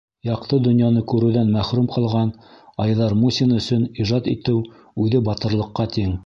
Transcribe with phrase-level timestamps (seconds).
[0.27, 2.31] Яҡты донъяны күреүҙән мәхрүм ҡалған
[2.87, 4.65] Айҙар Мусин өсөн ижад итеү
[5.05, 6.19] үҙе батырлыҡҡа тиң.